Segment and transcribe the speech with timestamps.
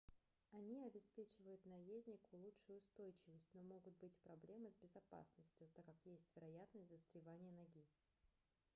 [0.49, 6.89] они обеспечивают наезднику лучшую устойчивость но могут быть проблемы с безопасностью так как есть вероятность
[6.89, 7.85] застревания ноги